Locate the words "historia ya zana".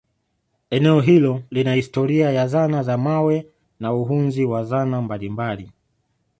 1.75-2.83